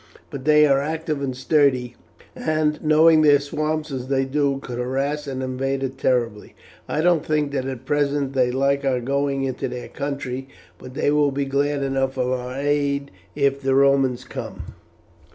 But 0.31 0.45
they 0.45 0.65
are 0.65 0.81
active 0.81 1.21
and 1.21 1.37
sturdy, 1.37 1.95
and, 2.35 2.83
knowing 2.83 3.21
their 3.21 3.39
swamps 3.39 3.91
as 3.91 4.07
they 4.07 4.25
do, 4.25 4.57
could 4.57 4.79
harass 4.79 5.27
an 5.27 5.43
invader 5.43 5.89
terribly. 5.89 6.55
I 6.89 7.01
don't 7.01 7.23
think 7.23 7.51
that 7.51 7.67
at 7.67 7.85
present 7.85 8.33
they 8.33 8.49
like 8.49 8.83
our 8.83 8.99
going 8.99 9.43
into 9.43 9.67
their 9.67 9.89
country, 9.89 10.47
but 10.79 10.95
they 10.95 11.11
will 11.11 11.29
be 11.31 11.45
glad 11.45 11.83
enough 11.83 12.17
of 12.17 12.29
our 12.31 12.55
aid 12.55 13.11
if 13.35 13.61
the 13.61 13.75
Romans 13.75 14.23
come." 14.23 14.73